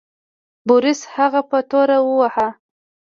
[0.67, 2.47] بوریس هغه په توره وواهه.